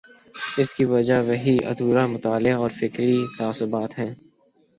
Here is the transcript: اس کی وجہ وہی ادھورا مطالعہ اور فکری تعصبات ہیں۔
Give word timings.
اس 0.57 0.69
کی 0.73 0.85
وجہ 0.85 1.19
وہی 1.27 1.55
ادھورا 1.65 2.05
مطالعہ 2.07 2.55
اور 2.55 2.69
فکری 2.71 3.13
تعصبات 3.37 3.99
ہیں۔ 3.99 4.13